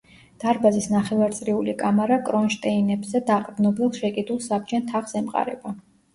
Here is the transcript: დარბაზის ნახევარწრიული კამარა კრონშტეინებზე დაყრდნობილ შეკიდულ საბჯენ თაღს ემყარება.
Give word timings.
დარბაზის 0.43 0.87
ნახევარწრიული 0.93 1.75
კამარა 1.81 2.17
კრონშტეინებზე 2.31 3.23
დაყრდნობილ 3.29 3.93
შეკიდულ 4.01 4.43
საბჯენ 4.49 4.91
თაღს 4.91 5.17
ემყარება. 5.23 5.77